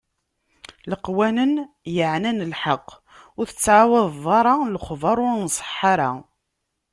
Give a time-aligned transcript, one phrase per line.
[0.91, 1.53] Leqwanen
[1.95, 2.87] yeɛnan lḥeqq:
[3.39, 6.09] ur tettɛawadeḍ ara lexbaṛ ur nṣeḥḥa ara.